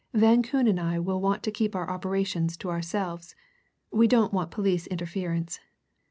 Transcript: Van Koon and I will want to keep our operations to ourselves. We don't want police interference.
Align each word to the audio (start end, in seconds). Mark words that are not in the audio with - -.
Van 0.15 0.41
Koon 0.41 0.67
and 0.67 0.79
I 0.79 0.97
will 0.97 1.21
want 1.21 1.43
to 1.43 1.51
keep 1.51 1.75
our 1.75 1.87
operations 1.87 2.57
to 2.57 2.71
ourselves. 2.71 3.35
We 3.91 4.07
don't 4.07 4.33
want 4.33 4.49
police 4.49 4.87
interference. 4.87 5.59